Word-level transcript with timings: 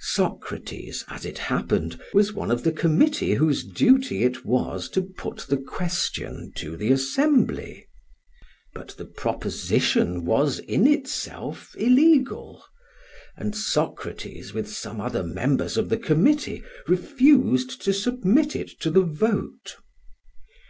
Socrates, 0.00 1.02
as 1.08 1.24
it 1.24 1.38
happened, 1.38 1.98
was 2.12 2.34
one 2.34 2.50
of 2.50 2.62
the 2.62 2.72
committee 2.72 3.32
whose 3.32 3.64
duty 3.64 4.22
it 4.22 4.44
was 4.44 4.86
to 4.90 5.00
put 5.00 5.46
the 5.48 5.56
question 5.56 6.52
to 6.56 6.76
the 6.76 6.92
Assembly. 6.92 7.86
But 8.74 8.88
the 8.98 9.06
proposition 9.06 10.26
was 10.26 10.58
in 10.58 10.86
itself 10.86 11.74
illegal, 11.78 12.62
and 13.34 13.56
Socrates 13.56 14.52
with 14.52 14.70
some 14.70 15.00
other 15.00 15.22
members 15.22 15.78
of 15.78 15.88
the 15.88 15.96
committee, 15.96 16.62
refused 16.86 17.80
to 17.80 17.94
submit 17.94 18.54
it 18.54 18.68
to 18.80 18.90
the 18.90 19.00
vote. 19.04 19.76